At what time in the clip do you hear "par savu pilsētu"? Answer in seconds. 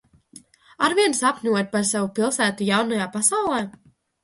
1.77-2.69